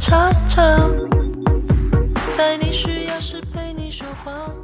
[0.00, 0.92] 常常，
[2.30, 4.54] 在你需要时陪你说谎。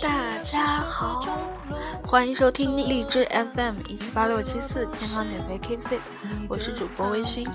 [0.00, 1.22] 大家好，
[2.06, 6.00] 欢迎收听荔枝 FM 一七八六七四健康减肥 Keep Fit，
[6.48, 7.46] 我是主播微醺。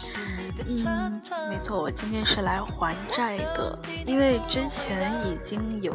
[0.67, 5.93] 嗯，没错，我今天是来还债的，因为之前已经有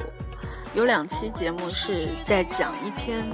[0.74, 3.24] 有两期节目是在讲一篇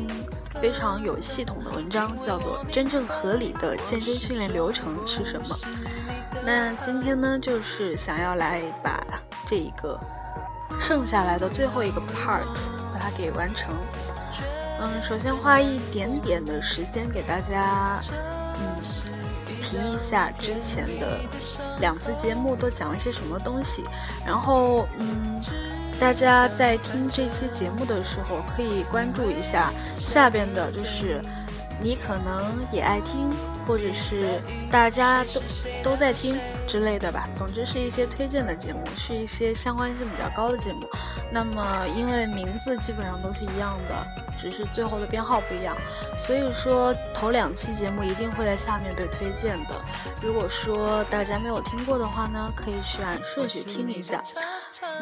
[0.60, 5.56] 非常有系统的文章，叫做《真正合理的健身训练流程是什么》。
[6.50, 9.04] 那今天呢，就是想要来把
[9.46, 10.00] 这一个
[10.80, 12.40] 剩下来的最后一个 part
[12.90, 13.74] 把它给完成。
[14.80, 18.82] 嗯，首先花一点点的时间给大家，嗯，
[19.60, 21.20] 提一下之前的
[21.80, 23.84] 两次节目都讲了些什么东西，
[24.24, 25.42] 然后，嗯，
[26.00, 31.20] 大家在听这期节目的时候可以关注一下下边的，就是
[31.82, 33.28] 你可能也爱听，
[33.68, 34.26] 或者是
[34.70, 35.42] 大家都
[35.90, 37.28] 都在听之类的吧。
[37.34, 40.86] 总之是一些推荐的节目，是一些相关性比较高的节目。
[41.32, 44.06] 那么因为名字基本上都是一样的。
[44.40, 45.76] 只是最后的编号不一样，
[46.16, 49.74] 所以说头两期节目一定会在下面被推荐的。
[50.22, 54.22] 如果说大家没有听过的话呢，可以去按顺序听一下。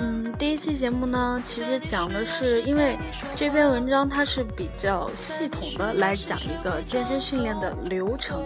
[0.00, 2.96] 嗯，第一期节目呢，其实讲的是，因为
[3.36, 8.42] 这篇文章它是比较系统的来讲一个健身训练的流程。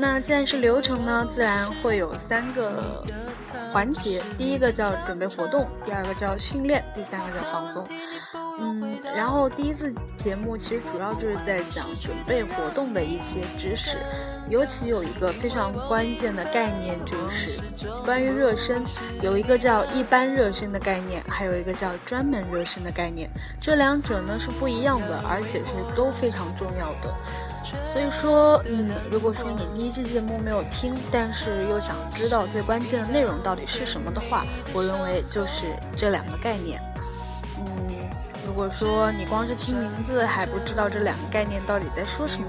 [0.00, 3.02] 那既然是流程呢，自然会有三个
[3.72, 7.84] 环节，第一个叫准备活动，第二个叫训练，第三个叫放松。
[8.60, 13.96] 嗯，然后第一次节目其实主要就是在讲准备活动的一些知识，
[14.48, 17.60] 尤其有一个非常关键的概念，就是
[18.04, 18.82] 关于热身，
[19.20, 27.14] 有一个叫一般热身的概念，还有一个叫专门热身的概念，这两者呢是不一样的，而且是都非常重要的。
[27.84, 36.80] 所以说，嗯，如果说你第一期节目没有听，但是又想知道最关键的内容到底是什么的话，我认为就是这两个概念。
[37.58, 37.64] 嗯
[38.46, 42.46] 如果说你光是听名字还不知道这两个概念到底在说什么，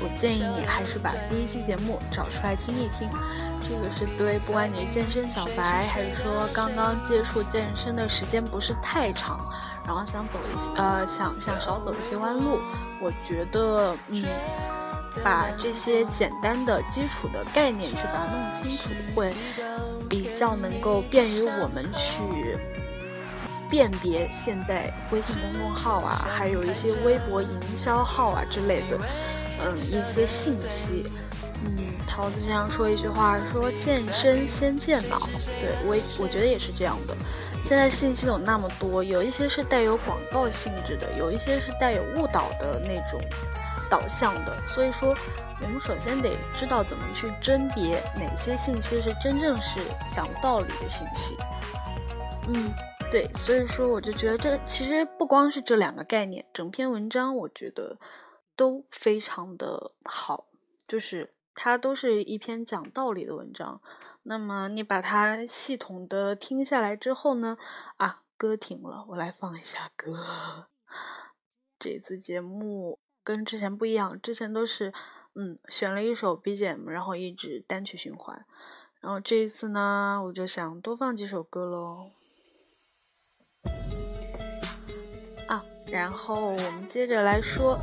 [0.00, 3.08] 我建议你还是把第一期节目找出来听一听。
[3.68, 9.38] 这个是对不管你是健身小白，还是说刚刚接触健身的时间不是太长，
[9.86, 12.58] 然后想走一些呃想想少走一些弯路，
[13.00, 14.24] 我觉得嗯，
[15.22, 19.34] 把这些简单的基础的概念去把它弄清楚，会
[20.08, 22.58] 比较能够便于我们去。
[23.70, 28.96] 辨别现在微信公众号啊，还有一些微博营销号啊之类的，
[29.58, 31.10] 嗯，一些信息。
[31.64, 31.74] 嗯，
[32.06, 35.18] 桃子经常说一句话，说健身先健脑。
[35.60, 37.16] 对我，我觉得也是这样的。
[37.64, 43.18] 现在信息有那么多，有一些是带有广告性质的，有一些是带有误导的那种
[43.90, 44.54] 导向的。
[44.68, 45.14] 所以说，
[45.62, 49.80] 我们首先得知道怎么去甄别哪些信息是真正是
[50.12, 51.36] 讲道理的信息。
[52.48, 52.70] 嗯。
[53.10, 57.96] 对，所以说我就觉得这其实不光是这两个概念，整篇文章我觉得
[58.56, 60.46] 都非常的好，
[60.88, 63.80] 就是它都是一篇讲道理的文章。
[64.26, 67.56] 那么你把它系统的听下来之后呢，
[67.98, 70.66] 啊，歌停了，我来放一下歌。
[71.78, 74.92] 这次节目跟之前不一样，之前都是
[75.34, 78.46] 嗯选了一首 BGM，然后一直单曲循环，
[79.00, 82.10] 然后这一次呢，我就想多放几首歌喽。
[85.46, 87.78] 啊然后我们接着来说，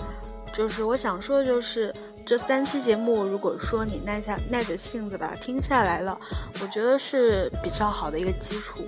[0.53, 1.93] 就是我想说的就是
[2.25, 6.17] 这三期节目，如果说你耐下耐着性子把它听下来了，
[6.61, 8.83] 我觉得是比较好的一个基础。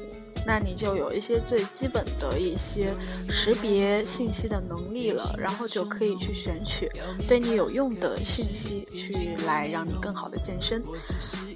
[0.45, 2.93] 那你就有一些最基本的一些
[3.29, 6.91] 识别信息的能力了，然后就可以去选取
[7.25, 10.83] 对你有用的信息去来让你更好的健身。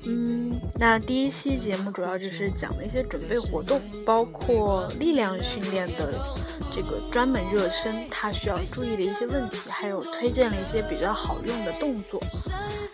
[0.06, 6.47] 嗯，那第一期节目主要就是讲了一些准备活动，包括力量训练的。
[6.73, 12.19] 这个专门热身，它需要注意的一些问题，还有推荐了一些比较好用的动作。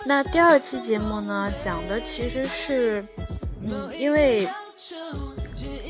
[0.06, 3.06] 那第二期节目呢，讲的其实是，
[3.66, 4.48] 嗯，因为，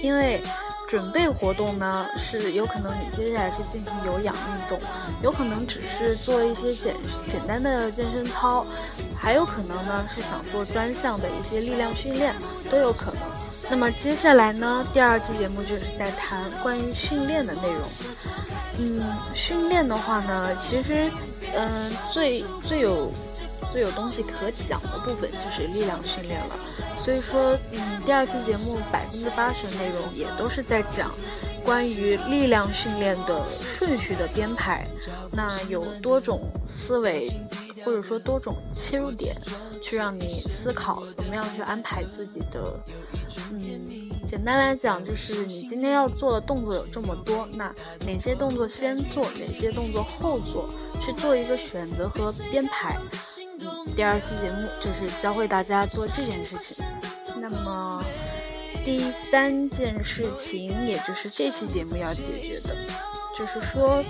[0.02, 0.42] 因为
[0.88, 4.80] 准备活动呢，是有可能你接下来是进行有氧运动，
[5.24, 6.96] 有可能只是做一些简
[7.28, 8.66] 简单的健身操，
[9.18, 12.36] 还有可能呢是想做专项的一些力量训练，
[12.70, 13.22] 都有可能。
[13.70, 17.82] 那么接下来呢，第二期节目就是在谈关于训练的内容。
[18.80, 19.02] 嗯，
[19.34, 21.10] 训练的话呢，其实，
[21.56, 21.70] 嗯，
[22.12, 23.12] 最最有
[23.72, 26.56] 最有东西可讲的部分就是力量训练了。
[26.98, 31.12] 所以说，嗯，第二期节目百分之八十的内容也都是在讲
[31.64, 34.86] 关于力量训练的顺序的编排。
[35.32, 37.32] 那有多种思维。
[37.84, 39.36] 或者说多种切入点，
[39.82, 42.80] 去让你思考怎么样去安排自己的。
[43.52, 47.74] 嗯，简单来讲就是你今天要做的动作有这么多，那
[48.06, 50.70] 哪些动作先做，哪些动作后做，
[51.02, 52.98] 去做一个选择和编排。
[53.60, 56.86] 嗯，第二期节目就是教会大家做这件事情。
[57.40, 58.04] 那么
[58.86, 62.76] 第三件事情，也就是这期节目要解决的，
[63.38, 64.04] 就是说。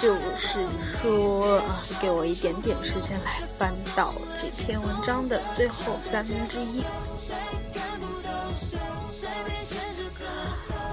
[0.00, 0.66] 就是
[1.02, 6.82] 说啊，给我一点点时间来翻到这篇文章的最后三分之一。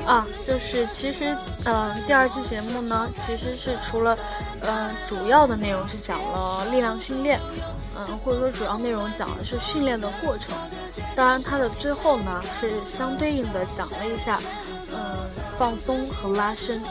[0.06, 4.18] 啊，就是其实，嗯，第二期节目呢，其实是除了，
[4.62, 7.40] 嗯，主要的内容是讲了力量训练，
[7.96, 10.54] 嗯，或者说主要内容讲的是训练的过程。
[11.16, 14.40] 当然，它的最后呢，是相对应的讲了一下，
[14.92, 15.18] 嗯，
[15.58, 16.82] 放松和拉伸。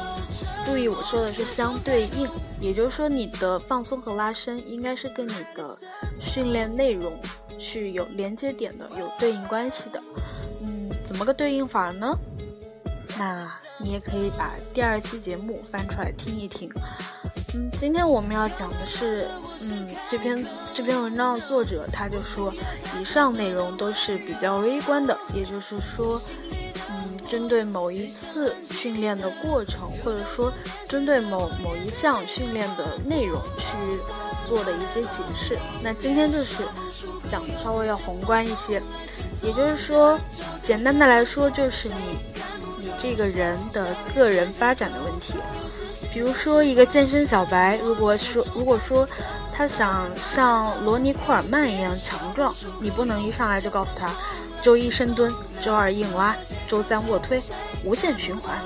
[0.66, 2.28] 注意，我说的是相对应，
[2.60, 5.78] 也就是说，你的放松和拉伸应该是跟你的
[6.20, 7.16] 训练内容
[7.56, 10.02] 去有连接点的，有对应关系的。
[10.60, 12.18] 嗯，怎么个对应法呢？
[13.16, 13.48] 那
[13.78, 16.68] 你也可以把第二期节目翻出来听一听。
[17.54, 19.28] 嗯，今天我们要讲的是，
[19.62, 22.52] 嗯，这篇这篇文章的作者他就说，
[23.00, 26.20] 以上内容都是比较微观的，也就是说。
[27.28, 30.52] 针对某一次训练的过程，或者说
[30.88, 33.76] 针对某某一项训练的内容去
[34.48, 35.58] 做的一些解释。
[35.82, 36.62] 那今天就是
[37.28, 38.82] 讲的稍微要宏观一些，
[39.42, 40.18] 也就是说，
[40.62, 41.94] 简单的来说就是你
[42.78, 45.34] 你这个人的个人发展的问题。
[46.12, 49.06] 比如说一个健身小白，如果说如果说
[49.52, 54.10] 他想像罗尼库尔曼一样强壮，你不能一上来就告诉他。
[54.66, 55.32] 周一深蹲，
[55.62, 56.36] 周二硬拉，
[56.66, 57.40] 周三卧推，
[57.84, 58.58] 无限循环。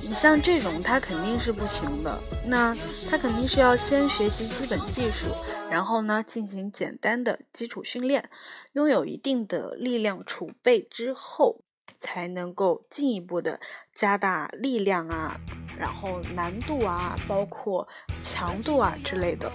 [0.00, 2.16] 你像这种，他肯定是不行的。
[2.46, 2.72] 那
[3.10, 5.26] 他肯定是要先学习基本技术，
[5.68, 8.30] 然后呢进行简单的基础训练，
[8.74, 11.62] 拥有一定的力量储备之后，
[11.98, 13.58] 才能够进一步的
[13.92, 15.36] 加大力量啊，
[15.76, 17.88] 然后难度啊，包括
[18.22, 19.50] 强度啊之类的。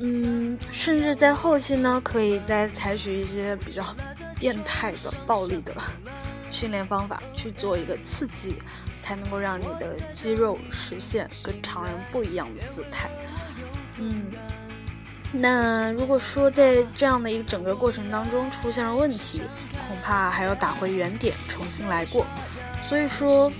[0.00, 3.84] 嗯，甚至在后期呢，可以再采取一些比较。
[4.38, 5.74] 变态的、暴力的
[6.50, 8.56] 训练方法去做一个刺激，
[9.02, 13.10] 才能够让你的肌肉实现跟常人不一样的姿态。
[13.98, 14.26] 嗯，
[15.32, 19.42] 那如果说在这样的一个整个过程当中出现了问题，
[19.88, 22.24] 恐怕还要打回原点，重新来过。
[22.82, 23.52] 所以说，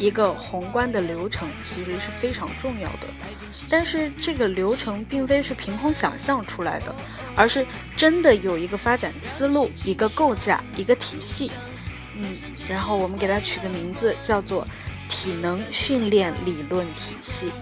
[0.00, 3.06] 一个宏观的流程其实是非常重要的。
[3.68, 6.92] 但是这个流程并非是凭空想象出来的，
[7.36, 7.64] 而是
[7.96, 11.52] 真的有一个发展思路、一个构架、一个体系。
[12.16, 12.24] 嗯，
[12.68, 14.66] 然后我们给它取个名字，叫做
[15.08, 17.52] 体能训练理论体系。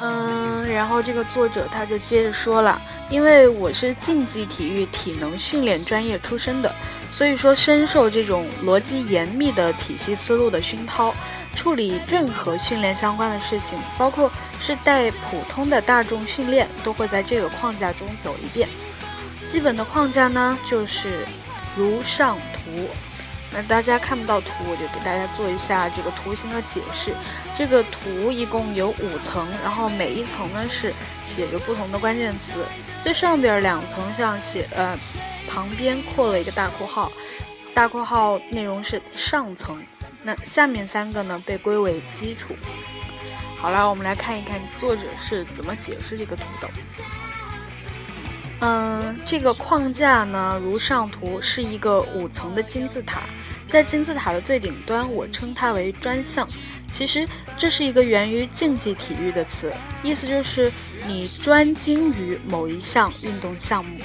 [0.00, 2.80] 嗯，然后这个作者他就接着说了，
[3.10, 6.72] 因为我是竞技体育体能训练专业出身的，
[7.10, 11.14] 所以说深受这种逻辑严密的体系思路的熏陶。
[11.56, 14.30] 处理任何训练相关的事情，包括
[14.60, 18.68] 是带普通的大众训练，都会在这个框架中走一遍。
[19.48, 21.26] 基本的框架呢，就是
[21.76, 22.88] 如上图。
[23.50, 27.14] 那大家看不到图，我就给大家做一下这个图形的解释。
[27.56, 30.92] 这个图一共有五层，然后每一层呢是
[31.24, 32.64] 写着不同的关键词。
[33.00, 34.96] 最上边两层上写，呃，
[35.48, 37.10] 旁边括了一个大括号，
[37.72, 39.82] 大括号内容是上层。
[40.22, 42.54] 那下面三个呢被归为基础。
[43.60, 46.68] 好了，我们来看一看作者是怎么解释这个图的。
[48.60, 53.22] 嗯，这个框架呢，如上图是一个五层的金字塔，
[53.68, 56.48] 在金字塔的最顶端，我称它为专项。
[56.90, 59.72] 其实这是一个源于竞技体育的词，
[60.02, 60.72] 意思就是
[61.06, 63.98] 你专精于某一项运动项目。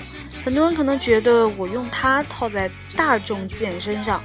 [0.43, 4.21] 很多人可能觉得我用它套在大众健身上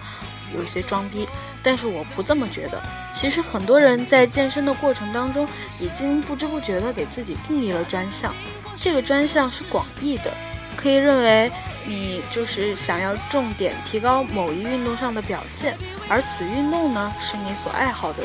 [0.54, 1.26] 有些装逼。
[1.60, 2.80] 但是我不这么觉得。
[3.12, 5.46] 其实很多人在健身的过程当中，
[5.80, 8.32] 已经不知不觉地给自己定义了专项。
[8.76, 10.32] 这个专项是广义的，
[10.80, 11.50] 可以认为
[11.84, 15.76] 你就是想要重点提高某一运动上的表现，
[16.08, 18.22] 而此运动呢是你所爱好的，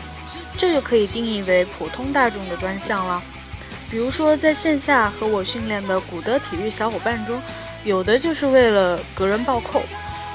[0.56, 3.20] 这就可以定义为普通大众的专项了。
[3.90, 7.42] 比如说在线下和我训练的古德体育小伙伴中，
[7.84, 9.82] 有的就是为了隔人暴扣，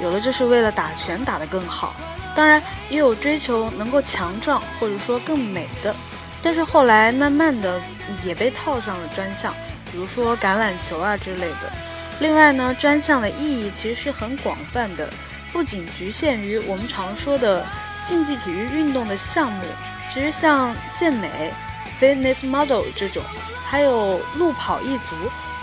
[0.02, 1.94] 有的就是为了打拳打得更好。
[2.34, 5.94] 当然也有追求能够强壮或者说更美的，
[6.42, 7.80] 但是后来慢慢的
[8.24, 9.52] 也被套上了专项，
[9.90, 11.72] 比如说橄榄球啊之类的。
[12.20, 15.08] 另外呢，专项的意义其实是很广泛的，
[15.52, 17.64] 不仅局限于我们常说的
[18.02, 19.64] 竞技体育运动的项目，
[20.12, 21.52] 其实像健美、
[22.00, 23.22] fitness model 这种，
[23.64, 25.14] 还有路跑一族，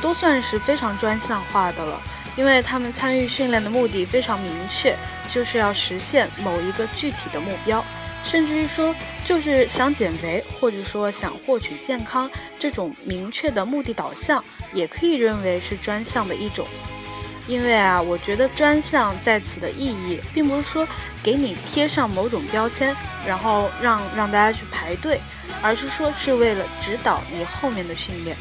[0.02, 2.02] 都算是非常专项化的了，
[2.38, 4.96] 因为他们参与训练的目的非常明确，
[5.30, 7.84] 就是要实现某一个具体的目标。
[8.25, 16.67] 甚至于说，就是想减肥，或者说想获取健康这种明确的目的导向，也可以认为是专项的一种。
[17.48, 20.88] 因为啊，我觉得专项在此的意义，并不是说
[21.22, 22.96] 给你贴上某种标签，
[23.27, 25.22] 然后让让大家去排队，
[25.62, 28.36] 而是说是为了指导你后面的训练。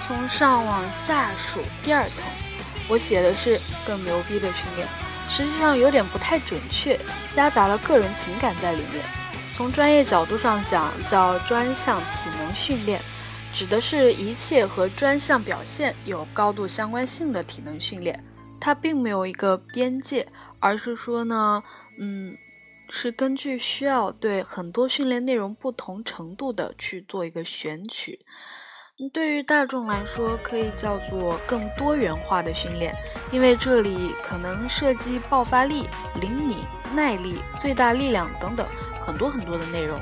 [0.00, 2.24] 从上往下数第二层，
[2.88, 4.88] 我写的是更牛逼的训练。
[5.36, 6.96] 实际上有点不太准确，
[7.32, 9.04] 夹杂了个人情感在里面。
[9.52, 13.00] 从专业角度上讲，叫专项体能训练，
[13.52, 18.24] 指的是一切和专项表现有高度相关性的体能训练。
[18.60, 20.24] 它并没有一个边界，
[20.60, 21.60] 而是说呢，
[21.98, 22.36] 嗯，
[22.88, 28.20] 是根据需要对很多训练内容不同程度的去做一个选取。
[29.12, 32.94] 对于大众来说，可以叫做更多元化的训练，
[33.32, 35.88] 因为这里可能涉及爆发力、
[36.20, 36.58] 灵敏、
[36.94, 38.64] 耐力、最大力量等等
[39.00, 39.98] 很多很多的内容。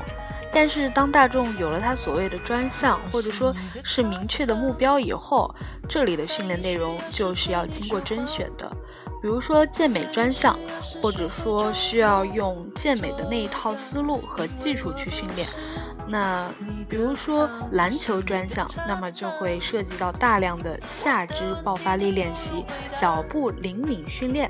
[0.51, 3.51] 但是，当大众有了他所谓的专项，或者说
[3.83, 5.49] 是明确的目标以后，
[5.89, 8.71] 这里的训练内容就是要经过甄选的。
[9.19, 10.55] 比如说健美专项，
[11.01, 15.49] 或者说需要用健美的那一套思路和技术去训练。
[16.07, 16.49] 那
[16.89, 24.49] 比如说篮球专项，那么就会涉及到大量的下肢爆发力练习、脚步灵敏训练。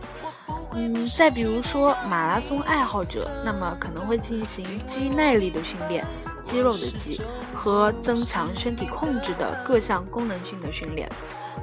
[0.74, 6.03] 嗯，再比如说马拉松爱好者，那么可能会进行肌耐力的训练，
[6.43, 7.22] 肌肉的肌
[7.53, 11.07] 和增强身体控制的各项功能性的训练，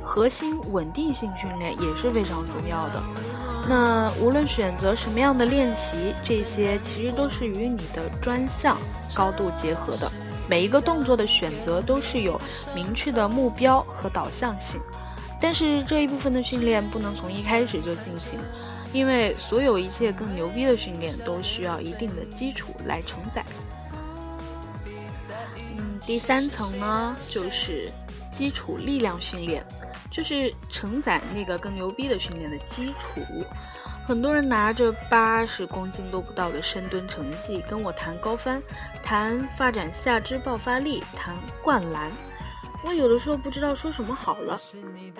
[0.03, 3.03] 核心稳定性训练也是非常重要的。
[3.71, 8.77] 那无论选择什么样的练习，这些其实都是与你的专项
[9.15, 10.11] 高度结合的。
[10.49, 12.37] 每一个动作的选择都是有
[12.75, 14.81] 明确的目标和导向性。
[15.41, 18.41] 但是这一部分的训练不能从一开始就进行，
[18.93, 23.45] 因为所有一切更牛逼的训练都需要一定的基础来承载。
[25.77, 27.93] 嗯，第三层呢就是
[28.33, 29.65] 基础力量训练。
[30.11, 33.21] 就是承载那个更牛逼的训练的基础。
[34.07, 38.61] 很多人拿着八十公斤都不到的深蹲成绩跟我谈高翻，
[39.03, 42.11] 谈发展下肢爆发力，谈灌篮。
[42.83, 44.59] 我有的时候不知道说什么好了。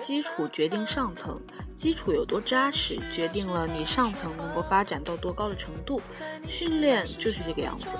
[0.01, 1.39] 基础决定上层，
[1.75, 6.01] 基础有多扎实，决定了你上层能够发展到多高的程度。
[6.49, 7.95] 训练就是这个样子。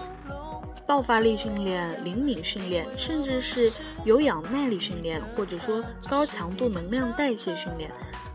[0.87, 3.71] 爆发力训练、灵敏训练，甚至是
[4.03, 7.89] 有氧耐力训练，或者说高强度能量代谢训练，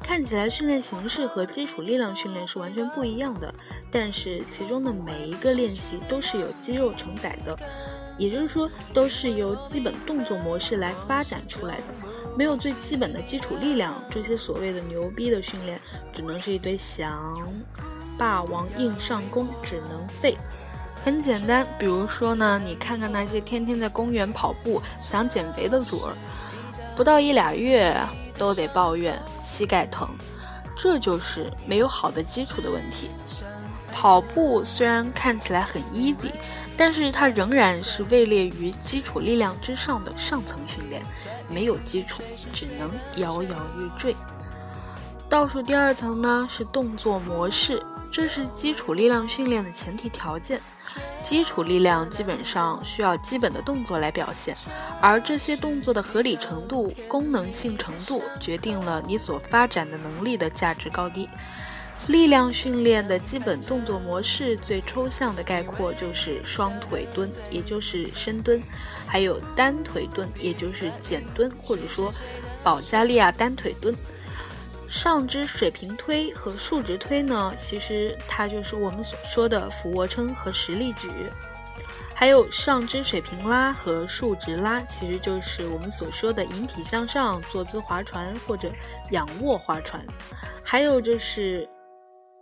[0.06, 3.52] 看起来训练形式和基础力量训练是完全不一样的。
[3.90, 7.58] 但是其中的每一个练习都是有肌肉承载的，
[8.16, 11.82] 也就是说都是由基本动作模式来发展出来的。
[12.38, 15.80] 没有最基本的基础力量，这些所谓的牛逼的训练，
[16.12, 17.52] 只能是一堆翔、
[18.16, 20.36] 霸王硬上弓，只能废。
[21.04, 26.14] 很简单，比如说呢，你看看那些天天在公园跑步想减肥的主儿，
[26.94, 27.92] 不到一俩月
[28.38, 30.09] 都得抱怨膝盖疼，
[30.76, 33.11] 这就是没有好的基础的问题。
[33.93, 36.31] 跑步虽然看起来很 easy，
[36.76, 41.02] 但是它仍然是位列于基础力量之上的上层训练，
[41.49, 44.14] 没有基础只能摇摇欲坠。
[45.28, 47.83] 倒数第二层呢是动作模式，
[48.16, 50.58] 这是基础力量训练的前提条件。
[51.23, 54.56] 基础力量基本上需要基本的动作来表现，
[55.02, 61.28] 而这些动作的合理程度、功能性程度，决定了你所发展的能力的价值高低。
[62.06, 68.58] 力量训练的基本动作模式，最抽象的概括就是双腿蹲，也就是深蹲；
[69.06, 72.11] 还有单腿蹲，也就是简蹲，或者说
[72.64, 73.94] 保加利亚单腿蹲。
[74.88, 81.09] 上肢水平推和竖直推呢，其实它就是我们所说的俯卧撑和实力举；
[82.14, 88.73] 还有上肢水平拉和竖直拉，其实就是我们所说的引体向上、坐姿划船或者
[89.11, 90.00] 仰卧划船；
[90.62, 91.69] 还有就是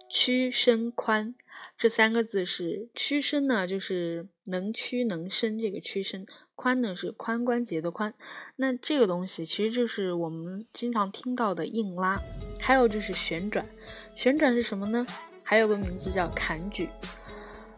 [0.09, 1.35] 屈伸宽，
[1.77, 6.27] 这三个字是屈伸呢，就是能屈能伸这个屈伸。
[6.57, 8.13] 髋呢是髋关节的髋，
[8.57, 12.21] 那这个东西其实就是我们经常听到的硬拉，
[12.61, 13.67] 还有就是旋转，
[14.15, 15.05] 旋转是什么呢？
[15.43, 16.89] 还有个名字叫坎举。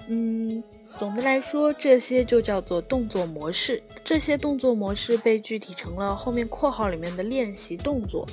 [0.09, 0.63] 嗯，
[0.95, 3.83] 总的来说，这些就叫做动作模式。
[4.05, 8.29] 这些动作模式被具体成了后面括号里面的练习动作。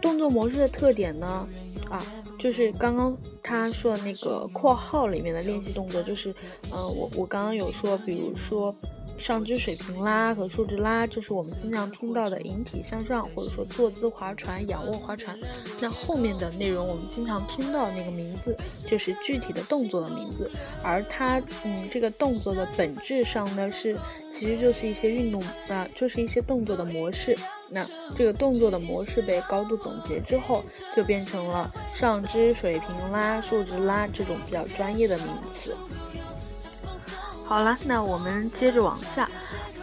[0.00, 1.48] 动作模式的特点呢，
[1.88, 2.04] 啊，
[2.40, 6.34] 就是刚刚他说的那个括号里面的练习动作，就是，
[6.72, 8.74] 嗯，我我刚刚有说，比如说。
[9.18, 15.38] 上肢水平拉和竖直拉，就是我们经常听到的引体向上，或者说坐姿划船、仰卧划船。
[15.78, 18.56] 那后面的内容，我们经常听到那个名字，
[18.86, 20.50] 就是具体的动作的名字。
[20.82, 23.94] 而它，嗯，这个动作的本质上呢，是
[24.32, 27.36] 其实就是一些运动啊，就是一些动作的模式。
[27.72, 27.86] 那
[28.16, 35.74] 这个动作的模式被高度总结之后，就变成了上肢水平拉、竖直拉这种比较专业的名词。
[37.44, 39.28] 好了，那我们接着往下，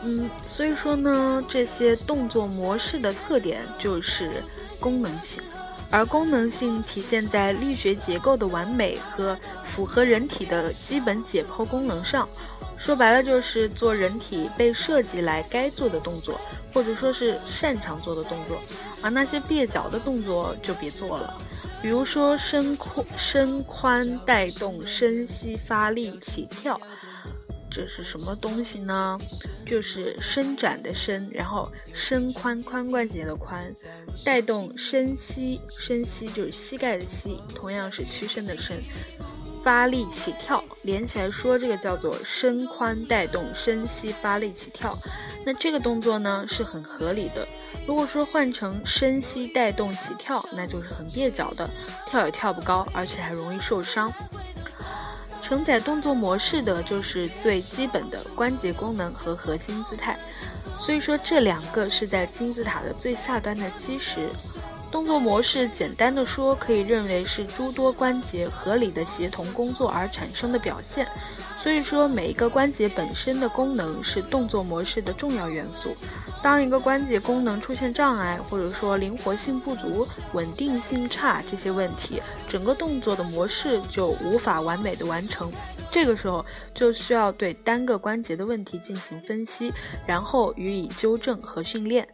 [0.03, 4.43] 嗯，所以说呢，这些动作模式的特点就是
[4.79, 5.41] 功能性，
[5.89, 12.27] 而功能性体现在力学结构的完美和符合人体的基本解剖功能上。
[12.77, 16.39] 说白了，就是做人体被设计来该做的动作，
[16.73, 18.57] 或者说是擅长做的动作，
[19.01, 21.37] 而那些蹩脚的动作就别做了，
[21.81, 26.79] 比如说伸宽、伸宽带动、深膝发力、起跳。
[27.69, 29.17] 这是什么东西呢？
[29.65, 33.71] 就是伸展的伸，然后伸髋髋关节的髋，
[34.23, 38.77] 带动深膝，深膝就是膝盖的膝，同样是屈伸的伸，
[39.67, 44.97] 发力起跳，连起来说，这个叫做伸髋带动伸膝发力起跳。
[45.45, 47.45] 那这个动作呢是很合理的。
[47.85, 51.69] 如果说换成伸膝带动起跳，那就是很蹩脚的，
[52.05, 54.09] 跳也跳不高，而且还容易受伤。
[55.41, 60.17] 承载动作模式的就是最基本的关节功能和核心姿态，
[60.79, 64.29] 所以说这两个是在金字塔的最下端的基石。
[64.91, 71.07] 动作模式简单的说，可以认为是诸多关节合理的协同工作而产生的表现。
[71.57, 75.93] 所以说，每一个关节本身的功能是动作模式的重要元素。
[76.41, 85.51] 当一个关节功能出现障碍，或者说灵活性不足、稳定性差这些问题，整个动作的模式就无法完美的完成。
[85.91, 89.73] 这个时候就需要对单个关节的问题进行分析，
[90.05, 92.07] 然后予以纠正和训练。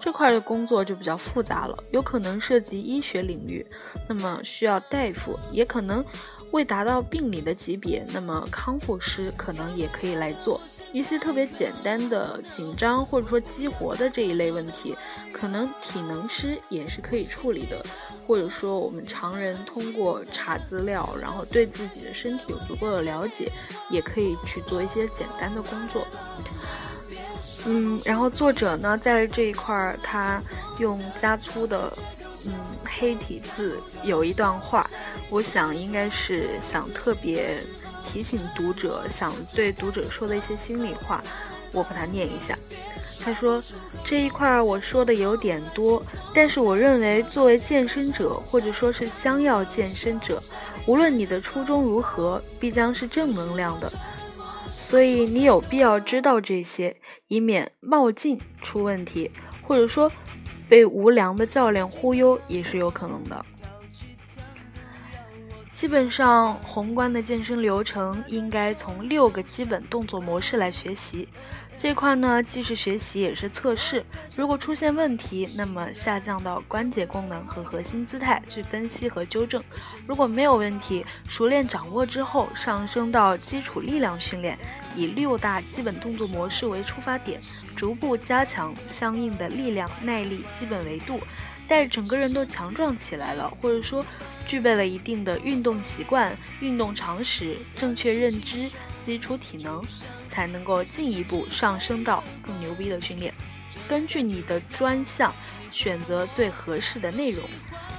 [0.00, 3.64] 这块的工作就比较复杂了，有可能涉及医学领域，
[4.08, 6.04] 那么需要大夫，也可能。
[6.52, 10.60] 未达到病理的级别，那么康复师可能也可以来做
[10.92, 14.92] 一些特别简单的紧张或者说激活的这一类问题，
[15.32, 17.80] 可能体能师也是可以处理的，
[18.26, 23.48] 或者说我们常人通过查资料，然后对自己的身体有足够的了解，
[23.88, 26.04] 也可以去做一些简单的工作。
[27.66, 30.40] 嗯，然后作者呢在这一块儿，他
[30.78, 31.92] 用加粗的。
[32.46, 32.54] 嗯，
[32.86, 34.88] 黑体字有一段话，
[35.28, 37.54] 我想应该是想特别
[38.02, 41.22] 提醒读者，想对读者说的一些心里话，
[41.70, 42.58] 我把它念一下。
[43.22, 43.62] 他说
[44.02, 46.02] 这一块儿我说的有点多，
[46.34, 50.42] 但是我认为作为健身者，或者说是将要健身者，
[50.86, 53.92] 无论你的初衷如何，必将是正能量的，
[54.80, 56.96] 所以你有必要知道这些，
[57.28, 59.30] 以免冒进出问题，
[59.62, 60.10] 或者说。
[60.70, 63.44] 被无良的教练忽悠也是有可能的。
[65.72, 71.28] 基本上，宏观的健身流程应该从六个基本动作模式来学习。
[71.82, 74.04] 这块呢，既是学习也是测试。
[74.36, 79.62] 如果出现问题，那么下降到关节功能和核心姿态去分析和纠正；
[80.06, 84.58] 如果没有问题，熟练掌握之后，上升到基础力量训练，
[84.94, 87.40] 以六大基本动作模式为出发点，
[87.74, 91.18] 逐步加强相应的力量、耐力基本维度。
[91.66, 94.04] 待整个人都强壮起来了，或者说
[94.46, 98.68] 具备了一定的运动习惯、运动常识、正确认知、
[99.02, 99.82] 基础体能。
[100.30, 103.34] 才能够进一步上升到更牛逼的训练。
[103.88, 105.32] 根据你的专项
[105.72, 107.44] 选择最合适的内容。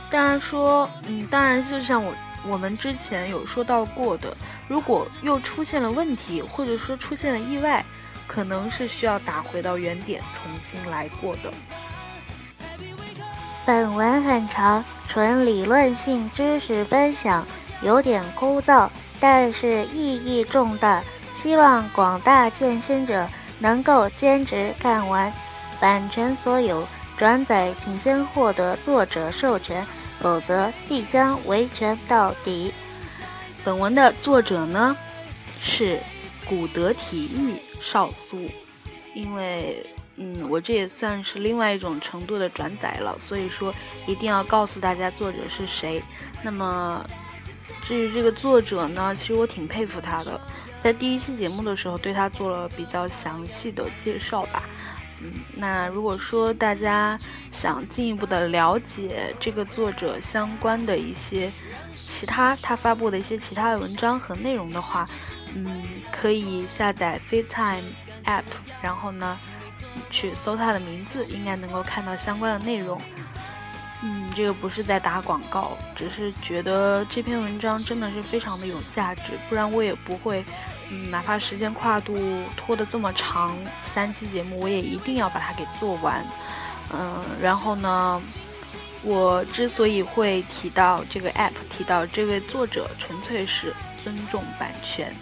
[0.09, 2.13] 当然说，嗯，当然就像我
[2.47, 4.35] 我们之前有说到过的，
[4.67, 7.83] 如果又出现了问题，或者说出现了意外，
[8.27, 11.51] 可能是需要打回到原点重新来过的。
[13.65, 17.45] 本文很长，纯理论性知识分享，
[17.81, 18.89] 有点枯燥，
[19.19, 21.01] 但是意义重大。
[21.41, 23.27] 希望广大健身者
[23.57, 25.33] 能够坚持看完，
[25.79, 29.83] 版权所有，转载请先获得作者授权，
[30.19, 32.71] 否则必将维权到底。
[33.65, 34.95] 本文的作者呢
[35.59, 35.99] 是
[36.45, 38.47] 古德体育少苏，
[39.15, 39.83] 因为
[40.17, 43.73] 嗯，我这也算是另外一种程度的转载了，所以说
[44.05, 46.03] 一定要告诉大家作者是谁。
[46.43, 47.03] 那么
[47.81, 50.39] 至于这个作者呢，其实我挺佩服他的。
[50.83, 54.63] 在第一期节目的时候，对他做了比较详细的介绍吧。
[55.21, 57.17] 嗯，那如果说大家
[57.51, 61.51] 想进一步的了解这个作者相关的一些
[61.95, 65.07] 其他他发布的一些其他的文章和内容的话，
[65.55, 67.83] 嗯，可以下载 FaceTime
[68.25, 68.43] App，
[68.81, 69.37] 然后呢，
[70.09, 72.99] 去搜他的名字，应该能够看到相关的内容。
[74.03, 80.43] 嗯，这个不是在打广告，只是觉得这篇文章真的是非常的有价值，不然我也不会，
[80.91, 82.19] 嗯，哪怕时间跨度
[82.57, 86.21] 拖得这么长，三期节目我也一定要把它给做完。
[86.93, 88.21] 嗯，然后呢，
[89.01, 93.73] 我之所以会提到这个 app，提到这位作者，纯粹是
[94.03, 95.15] 尊重版权。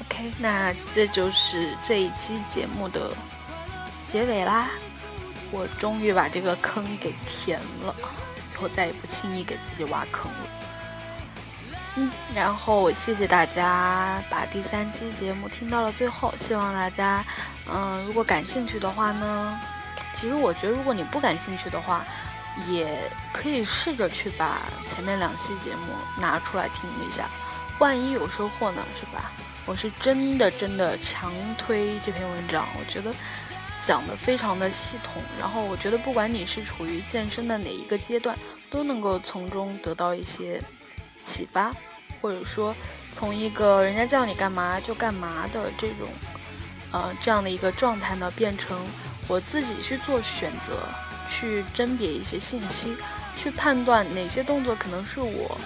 [0.00, 3.12] OK，那这就是这一期节目的
[4.10, 4.70] 结尾啦。
[5.52, 7.94] 我终于把这个坑给填了，
[8.54, 10.48] 以后再也不轻易给自己挖坑了。
[11.96, 17.24] 嗯，然后谢谢大家把第三期节目听到了最后，希望大家，
[17.68, 19.60] 嗯，如果感兴趣的话呢，
[20.14, 22.04] 其实我觉得如果你不感兴趣的话，
[22.68, 27.28] 也可以试着去把前面两期节目拿出来听一下，
[27.78, 29.32] 万一有收获呢，是吧？
[29.66, 33.12] 我是真的真的强推这篇文章，我觉得。
[33.82, 38.36] 讲的非常的系统，然后我觉得不管你是处于健身的哪一个阶段，
[38.70, 40.62] 都能够从中得到一些
[41.22, 41.72] 启发，
[42.20, 42.74] 或者说
[43.12, 46.08] 从一个人家叫你干嘛就干嘛的这种，
[46.92, 48.78] 呃这样的一个状态呢，变成
[49.28, 50.78] 我自己去做选择，
[51.30, 52.96] 去甄别一些信息，
[53.36, 55.58] 去判断哪些动作可能是我，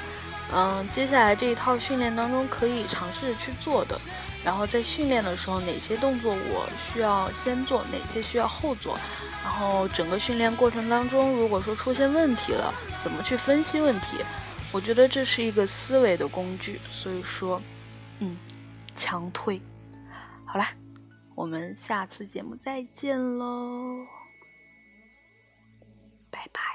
[0.53, 3.99] 嗯接下来这一套训练当中可以尝试去做的。
[4.45, 8.99] 然后在训练的时候，哪些动作我需要先做，哪些需要后做？
[9.43, 12.71] 然后整个训练过程当中，如果说出现问题了，
[13.03, 14.19] 怎么去分析问题？
[14.75, 17.63] 我觉得这是一个思维的工具所以说
[18.19, 18.37] 嗯
[18.97, 19.61] 强推。
[20.45, 20.69] 好啦
[21.37, 24.05] 我们下次节目再见喽
[26.29, 26.74] 拜拜。